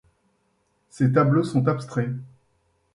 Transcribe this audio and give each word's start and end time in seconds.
Ses 0.89 1.11
tableaux 1.11 1.43
sont 1.43 1.67
abstraits. 1.67 2.09